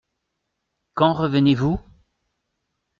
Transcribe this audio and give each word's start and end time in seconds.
Quand 0.95 1.13
revenez-vous? 1.13 1.79